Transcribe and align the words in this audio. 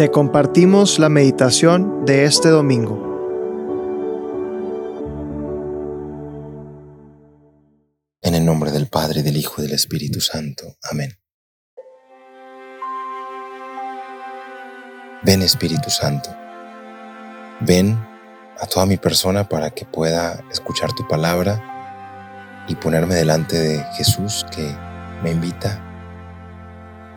Te 0.00 0.10
compartimos 0.10 0.98
la 0.98 1.10
meditación 1.10 2.06
de 2.06 2.24
este 2.24 2.48
domingo. 2.48 2.96
En 8.22 8.34
el 8.34 8.46
nombre 8.46 8.70
del 8.70 8.86
Padre, 8.86 9.22
del 9.22 9.36
Hijo 9.36 9.60
y 9.60 9.66
del 9.66 9.74
Espíritu 9.74 10.22
Santo. 10.22 10.74
Amén. 10.90 11.10
Ven 15.22 15.42
Espíritu 15.42 15.90
Santo, 15.90 16.30
ven 17.60 17.92
a 18.58 18.66
toda 18.66 18.86
mi 18.86 18.96
persona 18.96 19.50
para 19.50 19.68
que 19.68 19.84
pueda 19.84 20.42
escuchar 20.50 20.94
tu 20.94 21.06
palabra 21.08 22.64
y 22.68 22.74
ponerme 22.74 23.16
delante 23.16 23.58
de 23.58 23.84
Jesús 23.98 24.46
que 24.50 24.66
me 25.22 25.32
invita 25.32 25.78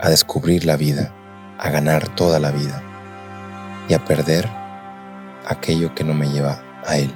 a 0.02 0.10
descubrir 0.10 0.66
la 0.66 0.76
vida, 0.76 1.16
a 1.58 1.70
ganar 1.70 2.08
toda 2.16 2.40
la 2.40 2.52
vida 2.52 2.82
y 3.88 3.94
a 3.94 4.04
perder 4.04 4.50
aquello 5.46 5.94
que 5.94 6.04
no 6.04 6.14
me 6.14 6.30
lleva 6.30 6.62
a 6.86 6.98
Él. 6.98 7.14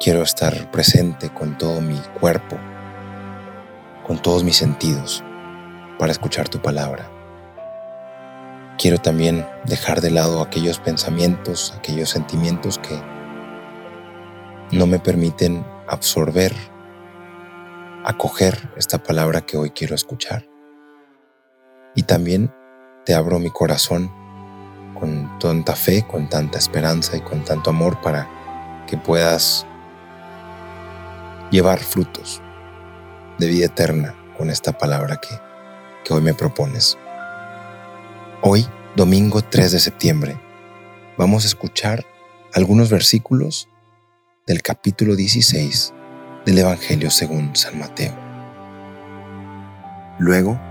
Quiero 0.00 0.22
estar 0.22 0.70
presente 0.70 1.28
con 1.30 1.58
todo 1.58 1.80
mi 1.80 1.98
cuerpo, 2.20 2.56
con 4.06 4.20
todos 4.22 4.44
mis 4.44 4.56
sentidos, 4.56 5.24
para 5.98 6.12
escuchar 6.12 6.48
tu 6.48 6.60
palabra. 6.60 7.10
Quiero 8.78 8.98
también 8.98 9.44
dejar 9.64 10.00
de 10.00 10.10
lado 10.10 10.40
aquellos 10.40 10.78
pensamientos, 10.78 11.74
aquellos 11.76 12.10
sentimientos 12.10 12.78
que 12.78 13.02
no 14.70 14.86
me 14.86 15.00
permiten 15.00 15.66
absorber, 15.88 16.54
acoger 18.04 18.70
esta 18.76 19.02
palabra 19.02 19.40
que 19.40 19.56
hoy 19.56 19.70
quiero 19.70 19.96
escuchar. 19.96 20.47
Y 21.98 22.04
también 22.04 22.54
te 23.04 23.12
abro 23.12 23.40
mi 23.40 23.50
corazón 23.50 24.08
con 25.00 25.36
tanta 25.40 25.74
fe, 25.74 26.06
con 26.06 26.28
tanta 26.28 26.56
esperanza 26.56 27.16
y 27.16 27.20
con 27.20 27.42
tanto 27.42 27.70
amor 27.70 28.00
para 28.00 28.84
que 28.86 28.96
puedas 28.96 29.66
llevar 31.50 31.80
frutos 31.80 32.40
de 33.40 33.48
vida 33.48 33.66
eterna 33.66 34.14
con 34.36 34.48
esta 34.48 34.78
palabra 34.78 35.20
que, 35.20 36.14
hoy 36.14 36.20
me 36.20 36.34
propones. 36.34 36.96
Hoy, 38.42 38.64
domingo 38.94 39.42
3 39.42 39.72
de 39.72 39.80
septiembre, 39.80 40.40
vamos 41.16 41.42
a 41.42 41.48
escuchar 41.48 42.06
algunos 42.54 42.90
versículos 42.90 43.68
del 44.46 44.62
capítulo 44.62 45.16
16 45.16 45.92
del 46.46 46.58
Evangelio 46.58 47.10
según 47.10 47.56
San 47.56 47.76
Mateo. 47.76 48.14
Luego 50.20 50.67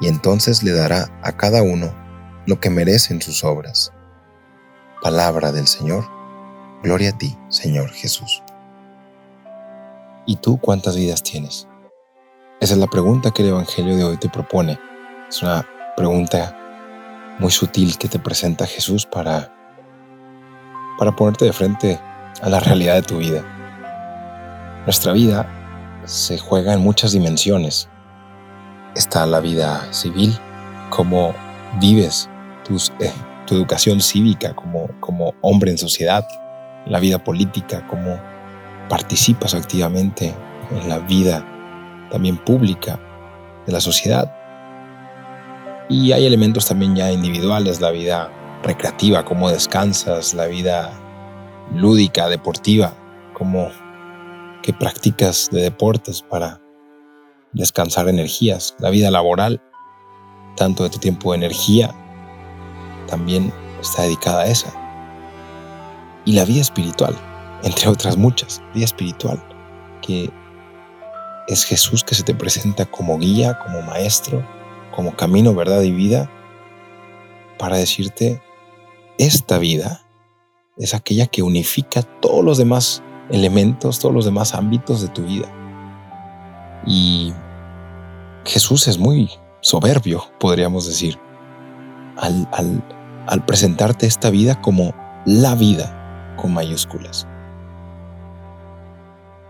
y 0.00 0.08
entonces 0.08 0.62
le 0.62 0.72
dará 0.72 1.08
a 1.22 1.32
cada 1.32 1.62
uno 1.62 1.94
lo 2.46 2.60
que 2.60 2.70
merecen 2.70 3.22
sus 3.22 3.44
obras. 3.44 3.92
Palabra 5.02 5.52
del 5.52 5.66
Señor, 5.66 6.08
gloria 6.82 7.10
a 7.10 7.18
ti, 7.18 7.36
Señor 7.48 7.90
Jesús. 7.90 8.42
¿Y 10.26 10.36
tú 10.36 10.58
cuántas 10.58 10.96
vidas 10.96 11.22
tienes? 11.22 11.68
Esa 12.60 12.74
es 12.74 12.80
la 12.80 12.86
pregunta 12.86 13.30
que 13.30 13.42
el 13.42 13.50
Evangelio 13.50 13.96
de 13.96 14.04
hoy 14.04 14.16
te 14.16 14.28
propone. 14.28 14.78
Es 15.28 15.42
una 15.42 15.66
pregunta 15.96 16.56
muy 17.38 17.50
sutil 17.50 17.98
que 17.98 18.08
te 18.08 18.18
presenta 18.18 18.66
Jesús 18.66 19.06
para, 19.06 19.52
para 20.98 21.14
ponerte 21.14 21.44
de 21.44 21.52
frente 21.52 22.00
a 22.40 22.48
la 22.48 22.60
realidad 22.60 22.94
de 22.94 23.02
tu 23.02 23.18
vida. 23.18 23.44
Nuestra 24.84 25.12
vida 25.12 25.46
se 26.04 26.38
juega 26.38 26.72
en 26.74 26.80
muchas 26.80 27.12
dimensiones. 27.12 27.88
Está 28.94 29.26
la 29.26 29.40
vida 29.40 29.92
civil, 29.92 30.38
cómo 30.90 31.34
vives 31.80 32.30
eh, 33.00 33.12
tu 33.46 33.54
educación 33.54 34.00
cívica 34.00 34.54
como, 34.54 35.34
hombre 35.40 35.70
en 35.72 35.78
sociedad, 35.78 36.24
la 36.86 37.00
vida 37.00 37.22
política, 37.22 37.86
como 37.88 38.20
participas 38.88 39.54
activamente 39.54 40.34
en 40.70 40.88
la 40.88 40.98
vida 40.98 41.44
también 42.10 42.36
pública 42.36 43.00
de 43.66 43.72
la 43.72 43.80
sociedad. 43.80 44.32
Y 45.88 46.12
hay 46.12 46.24
elementos 46.24 46.66
también 46.66 46.94
ya 46.94 47.10
individuales, 47.10 47.80
la 47.80 47.90
vida 47.90 48.30
recreativa, 48.62 49.24
cómo 49.24 49.50
descansas, 49.50 50.34
la 50.34 50.46
vida 50.46 50.92
lúdica, 51.74 52.28
deportiva, 52.28 52.94
como 53.34 53.70
que 54.62 54.72
practicas 54.72 55.50
de 55.50 55.62
deportes 55.62 56.22
para 56.22 56.60
descansar 57.54 58.08
energías, 58.08 58.76
la 58.78 58.90
vida 58.90 59.10
laboral, 59.10 59.62
tanto 60.56 60.82
de 60.82 60.90
tu 60.90 60.98
tiempo 60.98 61.32
de 61.32 61.38
energía, 61.38 61.94
también 63.06 63.52
está 63.80 64.02
dedicada 64.02 64.42
a 64.42 64.46
esa. 64.46 64.72
Y 66.24 66.32
la 66.32 66.44
vida 66.44 66.60
espiritual, 66.60 67.16
entre 67.62 67.88
otras 67.88 68.16
muchas, 68.16 68.62
vida 68.74 68.84
espiritual, 68.84 69.42
que 70.02 70.30
es 71.48 71.64
Jesús 71.64 72.04
que 72.04 72.14
se 72.14 72.22
te 72.22 72.34
presenta 72.34 72.86
como 72.86 73.18
guía, 73.18 73.58
como 73.58 73.82
maestro, 73.82 74.46
como 74.94 75.14
camino, 75.14 75.54
verdad 75.54 75.82
y 75.82 75.90
vida, 75.90 76.30
para 77.58 77.76
decirte, 77.76 78.42
esta 79.18 79.58
vida 79.58 80.00
es 80.76 80.94
aquella 80.94 81.26
que 81.26 81.42
unifica 81.42 82.02
todos 82.02 82.44
los 82.44 82.58
demás 82.58 83.02
elementos, 83.30 83.98
todos 83.98 84.14
los 84.14 84.24
demás 84.24 84.54
ámbitos 84.54 85.02
de 85.02 85.08
tu 85.08 85.22
vida. 85.22 85.48
Y 86.86 87.32
Jesús 88.44 88.88
es 88.88 88.98
muy 88.98 89.30
soberbio, 89.62 90.22
podríamos 90.38 90.86
decir, 90.86 91.18
al, 92.16 93.42
presentarte 93.46 94.06
esta 94.06 94.28
vida 94.30 94.60
como 94.60 94.94
la 95.24 95.54
vida 95.54 96.34
con 96.36 96.52
mayúsculas. 96.52 97.26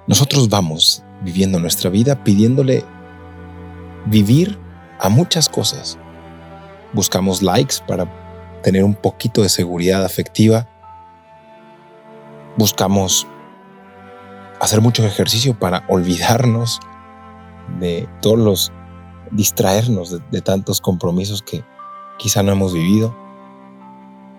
Nosotros 0.06 0.48
vamos 0.48 1.02
viviendo 1.22 1.58
nuestra 1.58 1.90
vida 1.90 2.22
pidiéndole 2.22 2.84
vivir 4.06 4.58
a 5.00 5.08
muchas 5.08 5.48
cosas. 5.48 5.98
Buscamos 6.92 7.42
likes 7.42 7.76
para 7.86 8.06
tener 8.62 8.84
un 8.84 8.94
poquito 8.94 9.42
de 9.42 9.48
seguridad 9.48 10.04
afectiva. 10.04 10.68
Buscamos 12.56 13.26
hacer 14.60 14.80
mucho 14.80 15.04
ejercicio 15.04 15.58
para 15.58 15.84
olvidarnos 15.88 16.78
de 17.80 18.08
todos 18.20 18.38
los 18.38 18.72
distraernos 19.30 20.20
de, 20.30 20.40
tantos 20.42 20.80
compromisos 20.80 21.42
que 21.42 21.64
quizá 22.18 22.42
no 22.42 22.52
hemos 22.52 22.72
vivido. 22.72 23.14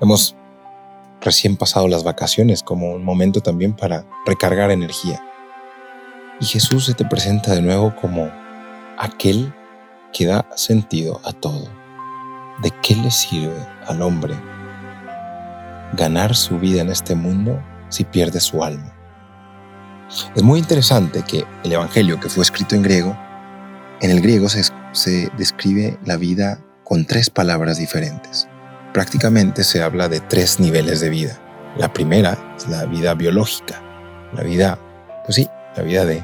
Hemos 0.01 0.35
recién 1.21 1.57
pasado 1.57 1.87
las 1.87 2.03
vacaciones 2.03 2.63
como 2.63 2.93
un 2.93 3.03
momento 3.03 3.41
también 3.41 3.73
para 3.73 4.05
recargar 4.25 4.71
energía. 4.71 5.23
Y 6.39 6.45
Jesús 6.45 6.85
se 6.85 6.93
te 6.93 7.05
presenta 7.05 7.53
de 7.53 7.61
nuevo 7.61 7.95
como 7.95 8.29
aquel 8.97 9.53
que 10.13 10.25
da 10.25 10.47
sentido 10.55 11.21
a 11.23 11.33
todo. 11.33 11.67
¿De 12.61 12.71
qué 12.81 12.95
le 12.95 13.11
sirve 13.11 13.67
al 13.87 14.01
hombre 14.01 14.35
ganar 15.93 16.35
su 16.35 16.59
vida 16.59 16.81
en 16.81 16.89
este 16.89 17.15
mundo 17.15 17.61
si 17.89 18.03
pierde 18.03 18.39
su 18.39 18.63
alma? 18.63 18.93
Es 20.35 20.43
muy 20.43 20.59
interesante 20.59 21.23
que 21.23 21.45
el 21.63 21.71
Evangelio 21.71 22.19
que 22.19 22.29
fue 22.29 22.43
escrito 22.43 22.75
en 22.75 22.83
griego, 22.83 23.17
en 24.01 24.11
el 24.11 24.21
griego 24.21 24.49
se, 24.49 24.63
se 24.91 25.29
describe 25.37 25.97
la 26.05 26.17
vida 26.17 26.63
con 26.83 27.05
tres 27.05 27.29
palabras 27.29 27.77
diferentes. 27.77 28.47
Prácticamente 28.93 29.63
se 29.63 29.81
habla 29.81 30.07
de 30.07 30.19
tres 30.21 30.59
niveles 30.59 31.01
de 31.01 31.09
vida. 31.09 31.41
La 31.77 31.91
primera 31.91 32.37
es 32.55 32.67
la 32.69 32.85
vida 32.85 33.13
biológica, 33.13 33.81
la 34.33 34.43
vida, 34.43 34.79
pues 35.25 35.35
sí, 35.35 35.49
la 35.75 35.83
vida 35.83 36.05
de, 36.05 36.23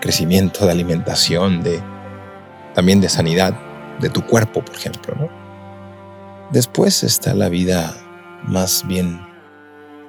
crecimiento, 0.00 0.64
de 0.64 0.72
alimentación, 0.72 1.62
de 1.62 1.82
también 2.74 3.00
de 3.00 3.08
sanidad 3.08 3.54
de 4.00 4.10
tu 4.10 4.24
cuerpo, 4.24 4.64
por 4.64 4.74
ejemplo. 4.74 5.14
¿no? 5.14 5.28
Después 6.50 7.02
está 7.02 7.34
la 7.34 7.48
vida 7.48 7.94
más 8.44 8.84
bien 8.86 9.20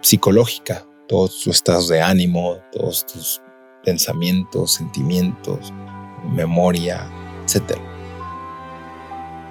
psicológica, 0.01 0.85
todos 1.07 1.41
tus 1.43 1.55
estados 1.55 1.87
de 1.87 2.01
ánimo, 2.01 2.57
todos 2.71 3.05
tus 3.05 3.41
pensamientos, 3.83 4.73
sentimientos, 4.73 5.73
memoria, 6.27 7.09
etc. 7.43 7.79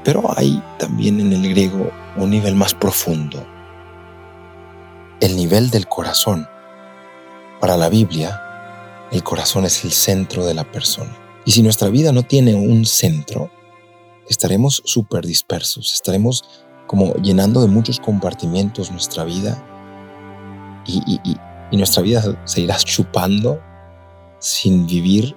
Pero 0.04 0.22
hay 0.36 0.62
también 0.78 1.20
en 1.20 1.32
el 1.32 1.48
griego 1.48 1.90
un 2.16 2.30
nivel 2.30 2.54
más 2.54 2.74
profundo, 2.74 3.46
el 5.20 5.36
nivel 5.36 5.70
del 5.70 5.86
corazón. 5.86 6.48
Para 7.60 7.76
la 7.76 7.88
Biblia, 7.88 8.40
el 9.10 9.22
corazón 9.22 9.64
es 9.64 9.84
el 9.84 9.92
centro 9.92 10.44
de 10.44 10.54
la 10.54 10.64
persona. 10.64 11.16
Y 11.44 11.52
si 11.52 11.62
nuestra 11.62 11.88
vida 11.88 12.12
no 12.12 12.22
tiene 12.22 12.54
un 12.54 12.84
centro, 12.84 13.50
estaremos 14.28 14.82
súper 14.84 15.24
dispersos, 15.24 15.94
estaremos 15.94 16.66
como 16.86 17.14
llenando 17.14 17.60
de 17.60 17.68
muchos 17.68 18.00
compartimientos 18.00 18.90
nuestra 18.90 19.24
vida 19.24 19.62
y, 20.86 21.20
nuestra 21.72 22.02
vida 22.02 22.22
se 22.44 22.60
irá 22.60 22.76
chupando 22.78 23.60
sin 24.38 24.86
vivir 24.86 25.36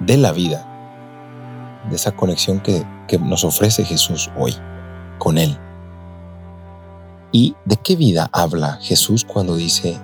de 0.00 0.16
la 0.16 0.32
vida, 0.32 1.82
de 1.88 1.96
esa 1.96 2.12
conexión 2.12 2.60
que, 2.60 2.84
que 3.08 3.18
nos 3.18 3.44
ofrece 3.44 3.84
Jesús 3.84 4.30
hoy 4.36 4.54
con 5.18 5.38
Él. 5.38 5.58
¿Y 7.32 7.56
de 7.64 7.76
qué 7.76 7.96
vida 7.96 8.28
habla 8.32 8.78
Jesús 8.80 9.24
cuando 9.24 9.56
dice, 9.56 9.98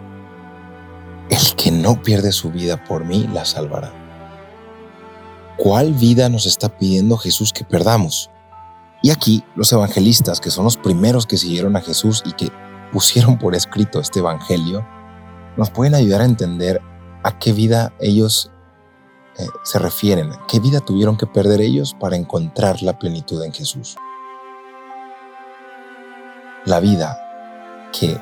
el 1.31 1.57
que 1.57 1.71
no 1.71 2.03
pierde 2.03 2.33
su 2.33 2.51
vida 2.51 2.83
por 2.85 3.05
mí 3.05 3.29
la 3.33 3.45
salvará? 3.45 3.93
¿Cuál 5.57 5.93
vida 5.93 6.29
nos 6.29 6.47
está 6.47 6.69
pidiendo 6.77 7.17
Jesús 7.17 7.53
que 7.53 7.65
perdamos? 7.65 8.31
Y 9.03 9.11
aquí 9.11 9.45
los 9.55 9.73
evangelistas, 9.73 10.41
que 10.41 10.51
son 10.51 10.65
los 10.65 10.77
primeros 10.77 11.27
que 11.27 11.37
siguieron 11.37 11.77
a 11.77 11.81
Jesús 11.81 12.23
y 12.27 12.33
que 12.33 12.51
pusieron 12.93 13.39
por 13.39 13.55
escrito 13.55 14.01
este 14.01 14.19
evangelio, 14.19 14.87
nos 15.57 15.71
pueden 15.71 15.95
ayudar 15.95 16.23
a 16.23 16.25
entender 16.25 16.81
a 17.23 17.39
qué 17.39 17.53
vida 17.53 17.93
ellos 18.01 18.51
eh, 19.38 19.47
se 19.62 19.79
refieren, 19.79 20.32
qué 20.49 20.61
vida 20.61 20.81
tuvieron 20.81 21.17
que 21.17 21.27
perder 21.27 21.61
ellos 21.61 21.94
para 21.99 22.17
encontrar 22.17 22.82
la 22.82 22.99
plenitud 22.99 23.43
en 23.43 23.53
Jesús. 23.53 23.97
La 26.65 26.81
vida 26.81 27.19
que 27.93 28.21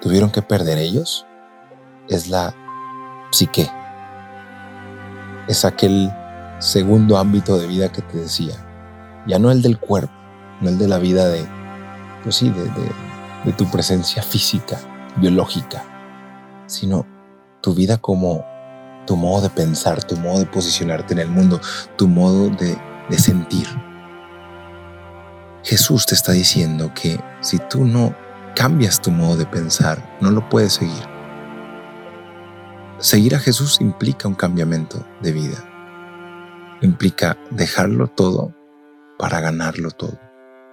tuvieron 0.00 0.30
que 0.30 0.42
perder 0.42 0.78
ellos 0.78 1.26
es 2.08 2.28
la 2.28 2.54
psique. 3.30 3.70
Es 5.46 5.64
aquel 5.64 6.10
segundo 6.58 7.18
ámbito 7.18 7.58
de 7.58 7.66
vida 7.66 7.92
que 7.92 8.02
te 8.02 8.18
decía. 8.18 8.54
Ya 9.26 9.38
no 9.38 9.50
el 9.50 9.62
del 9.62 9.78
cuerpo, 9.78 10.12
no 10.60 10.70
el 10.70 10.78
de 10.78 10.88
la 10.88 10.98
vida 10.98 11.28
de, 11.28 11.46
pues 12.24 12.36
sí, 12.36 12.50
de, 12.50 12.64
de 13.44 13.52
tu 13.52 13.70
presencia 13.70 14.22
física, 14.22 14.78
biológica, 15.16 15.84
sino 16.66 17.06
tu 17.60 17.74
vida 17.74 17.98
como 17.98 18.44
tu 19.06 19.16
modo 19.16 19.42
de 19.42 19.50
pensar, 19.50 20.02
tu 20.04 20.16
modo 20.16 20.40
de 20.40 20.46
posicionarte 20.46 21.14
en 21.14 21.20
el 21.20 21.28
mundo, 21.28 21.60
tu 21.96 22.08
modo 22.08 22.50
de, 22.50 22.76
de 23.08 23.18
sentir. 23.18 23.66
Jesús 25.62 26.06
te 26.06 26.14
está 26.14 26.32
diciendo 26.32 26.92
que 26.94 27.18
si 27.40 27.58
tú 27.58 27.84
no 27.84 28.14
cambias 28.54 29.00
tu 29.00 29.10
modo 29.10 29.36
de 29.36 29.46
pensar, 29.46 30.16
no 30.20 30.30
lo 30.30 30.48
puedes 30.48 30.74
seguir. 30.74 31.16
Seguir 32.98 33.34
a 33.34 33.38
Jesús 33.38 33.80
implica 33.80 34.28
un 34.28 34.34
cambiamiento 34.34 35.04
de 35.22 35.32
vida. 35.32 36.78
Implica 36.82 37.36
dejarlo 37.50 38.06
todo 38.06 38.54
para 39.18 39.40
ganarlo 39.40 39.90
todo. 39.90 40.18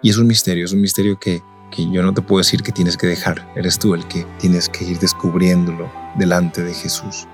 Y 0.02 0.10
es 0.10 0.18
un 0.18 0.28
misterio, 0.28 0.66
es 0.66 0.74
un 0.74 0.82
misterio 0.82 1.20
que, 1.20 1.42
que 1.72 1.90
yo 1.92 2.04
no 2.04 2.14
te 2.14 2.22
puedo 2.22 2.40
decir 2.40 2.62
que 2.62 2.72
tienes 2.72 2.96
que 2.96 3.08
dejar. 3.08 3.52
Eres 3.56 3.80
tú 3.80 3.94
el 3.94 4.08
que 4.08 4.26
tienes 4.40 4.70
que 4.70 4.86
ir 4.86 5.00
descubriéndolo 5.00 5.92
delante 6.18 6.62
de 6.64 6.74
Jesús. 6.74 7.28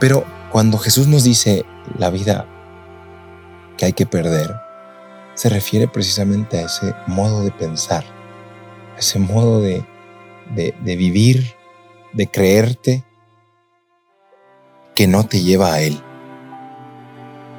Pero 0.00 0.24
cuando 0.50 0.78
Jesús 0.78 1.06
nos 1.06 1.22
dice 1.22 1.64
la 1.98 2.10
vida 2.10 2.46
que 3.76 3.84
hay 3.84 3.92
que 3.92 4.06
perder, 4.06 4.56
se 5.34 5.48
refiere 5.48 5.86
precisamente 5.86 6.58
a 6.58 6.62
ese 6.62 6.94
modo 7.06 7.44
de 7.44 7.52
pensar, 7.52 8.04
a 8.96 8.98
ese 8.98 9.18
modo 9.18 9.60
de, 9.60 9.84
de, 10.54 10.96
vivir, 10.96 11.54
de 12.12 12.26
creerte, 12.26 13.04
que 14.94 15.06
no 15.06 15.24
te 15.24 15.42
lleva 15.42 15.74
a 15.74 15.80
Él. 15.80 16.02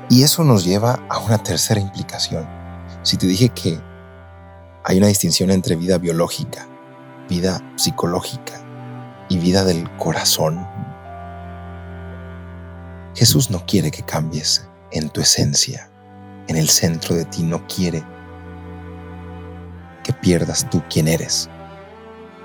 Y 0.10 0.24
eso 0.24 0.44
nos 0.44 0.66
lleva 0.66 1.00
a 1.10 1.20
una 1.20 1.38
tercera 1.38 1.80
implicación. 1.80 2.48
Si 3.04 3.18
te 3.18 3.28
dije 3.28 3.50
que 3.50 3.80
hay 4.84 4.98
una 4.98 5.08
distinción 5.08 5.52
entre 5.52 5.76
vida 5.76 5.98
biológica, 5.98 6.68
vida 7.30 7.62
psicológica 7.78 8.62
y 9.30 9.38
vida 9.38 9.64
del 9.64 9.90
corazón, 9.98 10.68
Jesús 13.16 13.50
no 13.50 13.66
quiere 13.66 13.92
que 13.92 14.04
cambies 14.04 14.68
en 14.92 15.10
tu 15.10 15.22
esencia 15.22 15.92
en 16.52 16.58
el 16.58 16.70
centro 16.70 17.16
de 17.16 17.26
ti 17.26 17.44
no 17.44 17.66
quiere 17.68 18.04
que 20.04 20.14
pierdas 20.14 20.70
tú 20.70 20.84
quien 20.90 21.08
eres. 21.08 21.50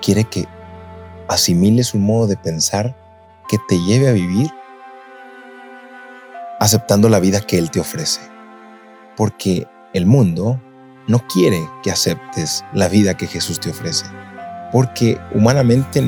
Quiere 0.00 0.24
que 0.24 0.46
asimiles 1.28 1.94
un 1.94 2.02
modo 2.02 2.28
de 2.28 2.36
pensar 2.36 2.96
que 3.48 3.58
te 3.68 3.78
lleve 3.80 4.08
a 4.08 4.12
vivir 4.12 4.50
aceptando 6.60 7.08
la 7.08 7.18
vida 7.18 7.40
que 7.40 7.58
Él 7.58 7.70
te 7.70 7.80
ofrece. 7.80 8.20
Porque 9.16 9.66
el 9.92 10.06
mundo 10.06 10.60
no 11.08 11.26
quiere 11.26 11.68
que 11.82 11.90
aceptes 11.90 12.64
la 12.72 12.88
vida 12.88 13.16
que 13.16 13.26
Jesús 13.26 13.58
te 13.58 13.70
ofrece. 13.70 14.06
Porque 14.70 15.18
humanamente, 15.32 16.02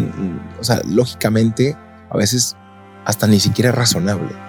o 0.60 0.64
sea, 0.64 0.80
lógicamente, 0.84 1.76
a 2.10 2.16
veces 2.16 2.56
hasta 3.04 3.26
ni 3.26 3.40
siquiera 3.40 3.70
es 3.70 3.76
razonable. 3.76 4.47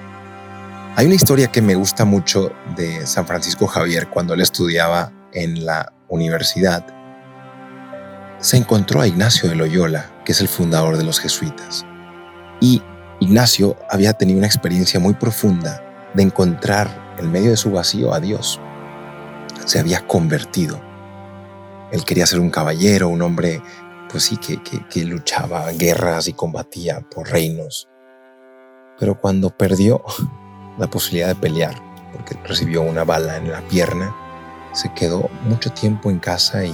Hay 0.95 1.06
una 1.06 1.15
historia 1.15 1.51
que 1.51 1.62
me 1.62 1.75
gusta 1.75 2.03
mucho 2.03 2.51
de 2.75 3.06
San 3.06 3.25
Francisco 3.25 3.68
Javier 3.68 4.09
cuando 4.09 4.33
él 4.33 4.41
estudiaba 4.41 5.13
en 5.33 5.65
la 5.65 5.94
universidad. 6.09 6.86
Se 8.39 8.57
encontró 8.57 9.00
a 9.00 9.07
Ignacio 9.07 9.47
de 9.47 9.56
Loyola, 9.56 10.12
que 10.25 10.31
es 10.31 10.41
el 10.41 10.47
fundador 10.47 10.97
de 10.97 11.03
los 11.03 11.19
jesuitas. 11.19 11.86
Y 12.59 12.81
Ignacio 13.19 13.77
había 13.89 14.13
tenido 14.13 14.39
una 14.39 14.47
experiencia 14.47 15.00
muy 15.00 15.13
profunda 15.13 15.81
de 16.15 16.24
encontrar 16.24 17.15
en 17.19 17.31
medio 17.31 17.51
de 17.51 17.57
su 17.57 17.71
vacío 17.71 18.13
a 18.13 18.19
Dios. 18.19 18.59
Se 19.65 19.80
había 19.80 20.06
convertido. 20.06 20.81
Él 21.92 22.03
quería 22.03 22.25
ser 22.25 22.39
un 22.39 22.50
caballero, 22.50 23.09
un 23.09 23.21
hombre, 23.21 23.62
pues 24.09 24.24
sí, 24.24 24.38
que, 24.38 24.62
que, 24.63 24.85
que 24.88 25.06
luchaba 25.06 25.71
guerras 25.71 26.27
y 26.27 26.33
combatía 26.33 27.01
por 27.01 27.30
reinos. 27.30 27.88
Pero 28.97 29.19
cuando 29.19 29.50
perdió 29.56 30.03
la 30.79 30.87
posibilidad 30.87 31.27
de 31.27 31.35
pelear, 31.35 31.75
porque 32.13 32.35
recibió 32.45 32.81
una 32.81 33.03
bala 33.03 33.37
en 33.37 33.51
la 33.51 33.61
pierna, 33.67 34.15
se 34.73 34.91
quedó 34.93 35.29
mucho 35.43 35.71
tiempo 35.71 36.09
en 36.09 36.19
casa 36.19 36.65
y, 36.65 36.73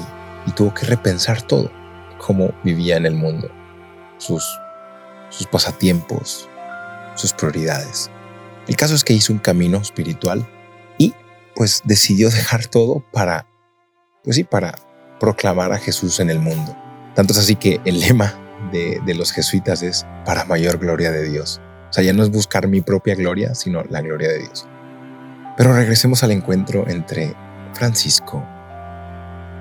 tuvo 0.56 0.74
que 0.75 0.86
repensar 0.86 1.41
todo, 1.41 1.72
cómo 2.20 2.51
vivía 2.63 2.98
en 2.98 3.08
el 3.08 3.15
mundo, 3.15 3.50
sus, 4.20 4.46
sus 5.30 5.48
pasatiempos, 5.48 6.48
sus 7.15 7.34
prioridades. 7.34 8.12
El 8.68 8.75
caso 8.75 8.94
es 8.94 9.03
que 9.03 9.13
hizo 9.13 9.34
un 9.34 9.39
camino 9.39 9.80
espiritual 9.80 10.48
y 11.00 11.15
pues 11.56 11.82
decidió 11.84 12.30
dejar 12.30 12.68
todo 12.68 13.03
para, 13.12 13.48
pues 14.24 14.36
sí, 14.36 14.44
para 14.44 14.75
proclamar 15.20 15.72
a 15.72 15.80
Jesús 15.80 16.20
en 16.20 16.30
el 16.30 16.38
mundo. 16.38 16.77
Tanto 17.15 17.34
es 17.34 17.39
así 17.39 17.56
que 17.56 17.82
el 17.86 18.00
lema 18.00 18.36
de, 18.72 19.01
de 19.03 19.15
los 19.15 19.32
jesuitas 19.32 19.82
es 19.82 20.06
para 20.25 20.46
mayor 20.46 20.77
gloria 20.77 21.12
de 21.12 21.24
Dios. 21.24 21.60
O 21.89 21.94
sea, 21.94 22.04
ya 22.04 22.13
no 22.13 22.24
es 22.24 22.30
buscar 22.30 22.68
mi 22.68 22.82
propia 22.82 23.15
gloria, 23.15 23.56
sino 23.56 23.84
la 23.84 24.01
gloria 24.01 24.30
de 24.30 24.39
Dios. 24.39 24.68
Pero 25.58 25.74
regresemos 25.74 26.24
al 26.24 26.32
encuentro 26.32 26.86
entre 26.88 27.34
Francisco 27.74 28.46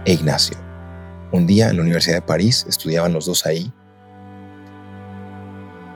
e 0.04 0.12
Ignacio. 0.12 0.56
Un 1.32 1.46
día 1.46 1.68
en 1.68 1.76
la 1.76 1.82
Universidad 1.82 2.16
de 2.16 2.22
París 2.22 2.66
estudiaban 2.68 3.12
los 3.12 3.26
dos 3.26 3.46
ahí. 3.46 3.72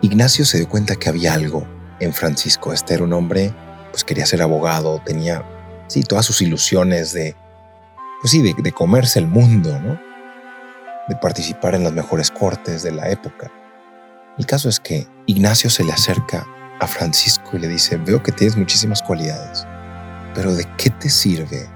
Ignacio 0.02 0.44
se 0.44 0.58
dio 0.58 0.68
cuenta 0.68 0.96
que 0.96 1.08
había 1.08 1.34
algo 1.34 1.66
en 2.00 2.12
Francisco. 2.12 2.72
Este 2.72 2.94
era 2.94 3.04
un 3.04 3.12
hombre, 3.12 3.52
pues 3.90 4.04
quería 4.04 4.26
ser 4.26 4.42
abogado, 4.42 5.02
tenía, 5.04 5.44
sí, 5.88 6.02
todas 6.02 6.24
sus 6.24 6.40
ilusiones 6.42 7.12
de, 7.12 7.34
pues 8.20 8.30
sí, 8.30 8.42
de, 8.42 8.72
comerse 8.72 9.18
el 9.18 9.26
mundo, 9.26 9.78
¿no? 9.80 10.00
De 11.08 11.16
participar 11.16 11.74
en 11.74 11.84
las 11.84 11.92
mejores 11.92 12.30
cortes 12.30 12.82
de 12.82 12.92
la 12.92 13.10
época. 13.10 13.50
El 14.38 14.46
caso 14.46 14.68
es 14.68 14.78
que 14.78 15.08
Ignacio 15.26 15.68
se 15.68 15.82
le 15.82 15.92
acerca 15.92 16.46
a 16.78 16.86
Francisco 16.86 17.50
y 17.54 17.58
le 17.58 17.66
dice, 17.66 17.96
veo 17.96 18.22
que 18.22 18.30
tienes 18.30 18.56
muchísimas 18.56 19.02
cualidades, 19.02 19.66
pero 20.32 20.54
¿de 20.54 20.64
qué 20.76 20.90
te 20.90 21.10
sirve 21.10 21.68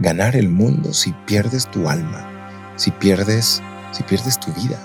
ganar 0.00 0.34
el 0.34 0.48
mundo 0.48 0.92
si 0.92 1.12
pierdes 1.24 1.70
tu 1.70 1.88
alma, 1.88 2.72
si 2.74 2.90
pierdes, 2.90 3.62
si 3.92 4.02
pierdes 4.02 4.40
tu 4.40 4.52
vida? 4.54 4.76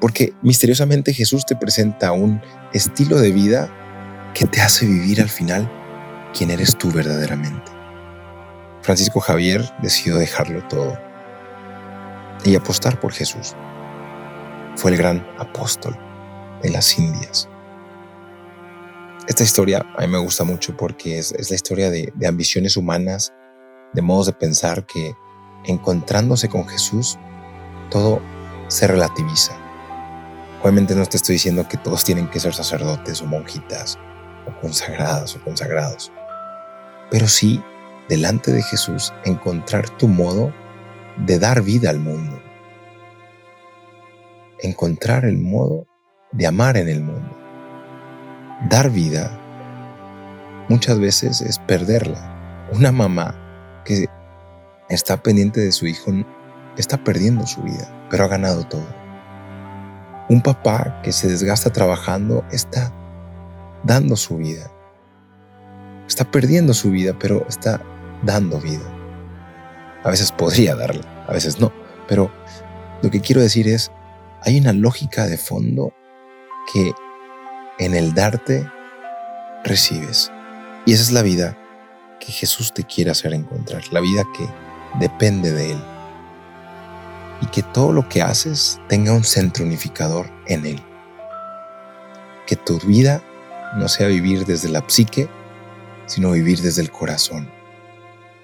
Porque 0.00 0.32
misteriosamente 0.42 1.12
Jesús 1.12 1.44
te 1.44 1.56
presenta 1.56 2.12
un 2.12 2.40
estilo 2.72 3.18
de 3.18 3.32
vida 3.32 3.68
que 4.32 4.46
te 4.46 4.60
hace 4.60 4.86
vivir 4.86 5.20
al 5.20 5.28
final 5.28 5.68
quien 6.32 6.52
eres 6.52 6.78
tú 6.78 6.92
verdaderamente. 6.92 7.72
Francisco 8.82 9.18
Javier 9.18 9.68
decidió 9.82 10.18
dejarlo 10.18 10.62
todo 10.68 10.96
y 12.44 12.54
apostar 12.54 13.00
por 13.00 13.12
Jesús 13.12 13.56
fue 14.76 14.92
el 14.92 14.98
gran 14.98 15.26
apóstol 15.38 15.96
de 16.62 16.70
las 16.70 16.98
Indias. 16.98 17.48
Esta 19.26 19.42
historia 19.42 19.84
a 19.96 20.02
mí 20.02 20.06
me 20.06 20.18
gusta 20.18 20.44
mucho 20.44 20.76
porque 20.76 21.18
es, 21.18 21.50
la 21.50 21.56
historia 21.56 21.90
de, 21.90 22.12
ambiciones 22.26 22.76
humanas, 22.76 23.32
de 23.92 24.02
modos 24.02 24.26
de 24.26 24.32
pensar 24.34 24.86
que 24.86 25.14
encontrándose 25.64 26.48
con 26.48 26.68
Jesús, 26.68 27.18
todo 27.90 28.20
se 28.68 28.86
relativiza. 28.86 29.56
Obviamente 30.62 30.94
no 30.94 31.04
te 31.06 31.16
estoy 31.16 31.34
diciendo 31.34 31.66
que 31.68 31.76
todos 31.76 32.04
tienen 32.04 32.28
que 32.28 32.38
ser 32.38 32.54
sacerdotes 32.54 33.20
o 33.20 33.26
monjitas 33.26 33.98
o 34.46 34.60
consagradas 34.60 35.34
o 35.34 35.40
consagrados, 35.42 36.12
pero 37.10 37.26
sí 37.26 37.62
delante 38.08 38.52
de 38.52 38.62
Jesús 38.62 39.12
encontrar 39.24 39.88
tu 39.90 40.06
modo 40.06 40.52
de 41.16 41.38
dar 41.38 41.62
vida 41.62 41.90
al 41.90 41.98
mundo, 41.98 42.35
encontrar 44.60 45.24
el 45.24 45.38
modo 45.38 45.86
de 46.32 46.46
amar 46.46 46.76
en 46.76 46.88
el 46.88 47.02
mundo. 47.02 47.36
Dar 48.68 48.90
vida 48.90 49.38
muchas 50.68 50.98
veces 50.98 51.40
es 51.40 51.58
perderla. 51.58 52.68
Una 52.72 52.92
mamá 52.92 53.34
que 53.84 54.06
está 54.88 55.22
pendiente 55.22 55.60
de 55.60 55.72
su 55.72 55.86
hijo 55.86 56.12
está 56.76 57.02
perdiendo 57.02 57.46
su 57.46 57.62
vida, 57.62 57.88
pero 58.10 58.24
ha 58.24 58.28
ganado 58.28 58.64
todo. 58.64 58.86
Un 60.28 60.42
papá 60.42 61.00
que 61.02 61.12
se 61.12 61.28
desgasta 61.28 61.70
trabajando 61.70 62.44
está 62.50 62.92
dando 63.84 64.16
su 64.16 64.38
vida. 64.38 64.70
Está 66.08 66.24
perdiendo 66.30 66.74
su 66.74 66.90
vida, 66.90 67.16
pero 67.18 67.46
está 67.48 67.80
dando 68.22 68.60
vida. 68.60 68.84
A 70.04 70.10
veces 70.10 70.32
podría 70.32 70.74
darla, 70.74 71.02
a 71.28 71.32
veces 71.32 71.60
no, 71.60 71.72
pero 72.08 72.30
lo 73.02 73.10
que 73.10 73.20
quiero 73.20 73.40
decir 73.40 73.68
es, 73.68 73.90
hay 74.46 74.60
una 74.60 74.72
lógica 74.72 75.26
de 75.26 75.38
fondo 75.38 75.92
que 76.72 76.92
en 77.80 77.94
el 77.94 78.14
darte 78.14 78.64
recibes. 79.64 80.30
Y 80.86 80.92
esa 80.92 81.02
es 81.02 81.10
la 81.10 81.22
vida 81.22 81.58
que 82.20 82.30
Jesús 82.30 82.72
te 82.72 82.84
quiere 82.84 83.10
hacer 83.10 83.34
encontrar, 83.34 83.82
la 83.92 84.00
vida 84.00 84.22
que 84.36 84.48
depende 85.00 85.50
de 85.50 85.72
Él. 85.72 85.84
Y 87.42 87.46
que 87.46 87.64
todo 87.64 87.92
lo 87.92 88.08
que 88.08 88.22
haces 88.22 88.80
tenga 88.88 89.12
un 89.12 89.24
centro 89.24 89.64
unificador 89.64 90.30
en 90.46 90.64
Él. 90.64 90.80
Que 92.46 92.54
tu 92.54 92.78
vida 92.78 93.22
no 93.76 93.88
sea 93.88 94.06
vivir 94.06 94.46
desde 94.46 94.68
la 94.68 94.84
psique, 94.86 95.28
sino 96.06 96.30
vivir 96.30 96.60
desde 96.60 96.82
el 96.82 96.92
corazón, 96.92 97.50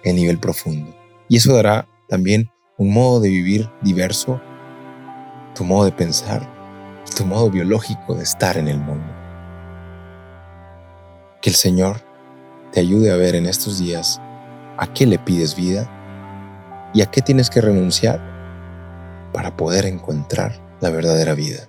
en 0.02 0.16
nivel 0.16 0.40
profundo. 0.40 0.97
Y 1.28 1.37
eso 1.37 1.54
dará 1.54 1.87
también 2.09 2.50
un 2.76 2.92
modo 2.92 3.21
de 3.21 3.28
vivir 3.28 3.71
diverso, 3.82 4.42
tu 5.54 5.64
modo 5.64 5.85
de 5.85 5.92
pensar 5.92 6.49
tu 7.12 7.26
modo 7.26 7.50
biológico 7.50 8.14
de 8.14 8.23
estar 8.23 8.56
en 8.56 8.68
el 8.68 8.78
mundo. 8.78 9.12
Que 11.40 11.50
el 11.50 11.56
Señor 11.56 11.97
te 12.73 12.80
ayude 12.80 13.12
a 13.12 13.16
ver 13.16 13.35
en 13.35 13.47
estos 13.47 13.78
días 13.78 14.21
a 14.78 14.87
qué 14.92 15.06
le 15.06 15.18
pides 15.18 15.54
vida 15.54 15.88
y 16.94 17.02
a 17.02 17.06
qué 17.06 17.21
tienes 17.21 17.50
que 17.50 17.61
renunciar 17.61 18.21
para 19.32 19.56
poder 19.56 19.87
encontrar 19.87 20.59
la 20.80 20.90
verdadera 20.90 21.35
vida. 21.35 21.68